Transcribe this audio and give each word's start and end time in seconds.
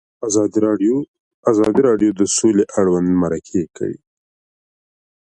ازادي 1.53 1.79
راډیو 1.87 2.09
د 2.19 2.21
سوله 2.35 2.63
اړوند 2.79 3.07
مرکې 3.21 3.61
کړي. 3.77 3.97